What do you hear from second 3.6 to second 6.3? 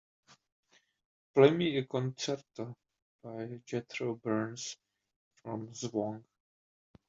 Jethro Burns from Zvooq